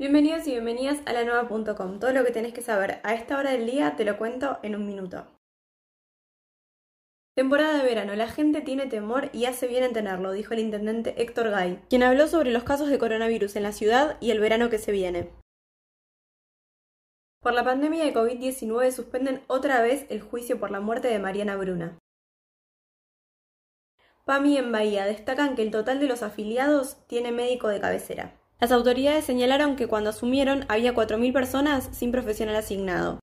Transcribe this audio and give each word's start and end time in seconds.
Bienvenidos 0.00 0.46
y 0.46 0.52
bienvenidas 0.52 0.96
a 1.04 1.12
la 1.12 1.24
nueva.com. 1.24 1.98
Todo 1.98 2.14
lo 2.14 2.24
que 2.24 2.30
tenés 2.30 2.54
que 2.54 2.62
saber 2.62 3.00
a 3.02 3.12
esta 3.12 3.36
hora 3.36 3.50
del 3.50 3.66
día 3.66 3.96
te 3.96 4.06
lo 4.06 4.16
cuento 4.16 4.58
en 4.62 4.74
un 4.74 4.86
minuto. 4.86 5.26
Temporada 7.36 7.76
de 7.76 7.84
verano, 7.84 8.14
la 8.14 8.26
gente 8.26 8.62
tiene 8.62 8.86
temor 8.86 9.28
y 9.34 9.44
hace 9.44 9.66
bien 9.66 9.84
en 9.84 9.92
tenerlo, 9.92 10.32
dijo 10.32 10.54
el 10.54 10.60
intendente 10.60 11.20
Héctor 11.20 11.50
Gay, 11.50 11.82
quien 11.90 12.02
habló 12.02 12.28
sobre 12.28 12.50
los 12.50 12.64
casos 12.64 12.88
de 12.88 12.98
coronavirus 12.98 13.56
en 13.56 13.62
la 13.62 13.72
ciudad 13.72 14.16
y 14.22 14.30
el 14.30 14.40
verano 14.40 14.70
que 14.70 14.78
se 14.78 14.90
viene. 14.90 15.28
Por 17.42 17.52
la 17.52 17.62
pandemia 17.62 18.02
de 18.02 18.14
COVID-19 18.14 18.92
suspenden 18.92 19.42
otra 19.48 19.82
vez 19.82 20.06
el 20.08 20.22
juicio 20.22 20.58
por 20.58 20.70
la 20.70 20.80
muerte 20.80 21.08
de 21.08 21.18
Mariana 21.18 21.56
Bruna. 21.56 21.98
PAMI 24.24 24.56
en 24.56 24.72
Bahía 24.72 25.04
destacan 25.04 25.56
que 25.56 25.62
el 25.62 25.70
total 25.70 26.00
de 26.00 26.06
los 26.06 26.22
afiliados 26.22 27.06
tiene 27.06 27.32
médico 27.32 27.68
de 27.68 27.80
cabecera. 27.80 28.39
Las 28.60 28.72
autoridades 28.72 29.24
señalaron 29.24 29.74
que 29.74 29.86
cuando 29.86 30.10
asumieron 30.10 30.66
había 30.68 30.94
4.000 30.94 31.32
personas 31.32 31.88
sin 31.92 32.12
profesional 32.12 32.56
asignado. 32.56 33.18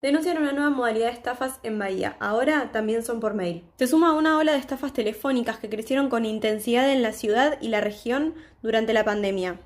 Denuncian 0.00 0.38
una 0.38 0.52
nueva 0.52 0.70
modalidad 0.70 1.06
de 1.06 1.12
estafas 1.12 1.58
en 1.64 1.78
Bahía. 1.78 2.16
Ahora 2.20 2.70
también 2.72 3.02
son 3.04 3.18
por 3.18 3.34
mail. 3.34 3.64
Se 3.78 3.88
suma 3.88 4.14
una 4.14 4.38
ola 4.38 4.52
de 4.52 4.58
estafas 4.58 4.92
telefónicas 4.92 5.58
que 5.58 5.68
crecieron 5.68 6.08
con 6.08 6.24
intensidad 6.24 6.90
en 6.92 7.02
la 7.02 7.12
ciudad 7.12 7.58
y 7.60 7.68
la 7.68 7.80
región 7.80 8.34
durante 8.62 8.92
la 8.92 9.04
pandemia. 9.04 9.60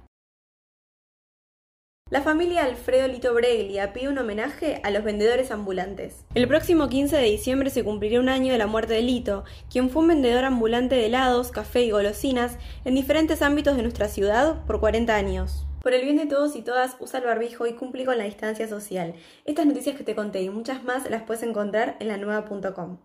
La 2.08 2.22
familia 2.22 2.62
Alfredo 2.62 3.08
Lito 3.08 3.34
Breglia 3.34 3.92
pide 3.92 4.08
un 4.08 4.16
homenaje 4.16 4.80
a 4.84 4.92
los 4.92 5.02
vendedores 5.02 5.50
ambulantes. 5.50 6.24
El 6.36 6.46
próximo 6.46 6.88
15 6.88 7.16
de 7.16 7.24
diciembre 7.24 7.68
se 7.68 7.82
cumplirá 7.82 8.20
un 8.20 8.28
año 8.28 8.52
de 8.52 8.58
la 8.58 8.68
muerte 8.68 8.94
de 8.94 9.02
Lito, 9.02 9.42
quien 9.68 9.90
fue 9.90 10.02
un 10.02 10.08
vendedor 10.08 10.44
ambulante 10.44 10.94
de 10.94 11.06
helados, 11.06 11.50
café 11.50 11.82
y 11.82 11.90
golosinas 11.90 12.58
en 12.84 12.94
diferentes 12.94 13.42
ámbitos 13.42 13.74
de 13.74 13.82
nuestra 13.82 14.06
ciudad 14.06 14.64
por 14.66 14.78
40 14.78 15.16
años. 15.16 15.66
Por 15.82 15.94
el 15.94 16.04
bien 16.04 16.16
de 16.16 16.26
todos 16.26 16.54
y 16.54 16.62
todas, 16.62 16.96
usa 17.00 17.18
el 17.18 17.26
barbijo 17.26 17.66
y 17.66 17.72
cumple 17.72 18.04
con 18.04 18.18
la 18.18 18.24
distancia 18.24 18.68
social. 18.68 19.14
Estas 19.44 19.66
noticias 19.66 19.96
que 19.96 20.04
te 20.04 20.14
conté 20.14 20.42
y 20.42 20.48
muchas 20.48 20.84
más 20.84 21.10
las 21.10 21.24
puedes 21.24 21.42
encontrar 21.42 21.96
en 21.98 22.06
la 22.06 22.18
nueva.com. 22.18 22.98